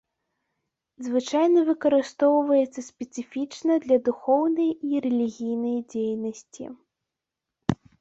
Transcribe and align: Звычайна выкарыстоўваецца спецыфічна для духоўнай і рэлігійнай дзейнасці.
Звычайна 1.07 1.59
выкарыстоўваецца 1.67 2.85
спецыфічна 2.89 3.73
для 3.85 3.97
духоўнай 4.11 4.69
і 4.91 5.05
рэлігійнай 5.07 5.77
дзейнасці. 5.95 6.63